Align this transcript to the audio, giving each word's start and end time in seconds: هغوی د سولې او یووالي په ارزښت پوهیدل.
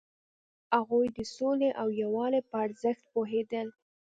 هغوی 0.75 1.07
د 1.17 1.19
سولې 1.35 1.69
او 1.81 1.87
یووالي 2.01 2.41
په 2.49 2.55
ارزښت 2.65 3.03
پوهیدل. 3.13 3.67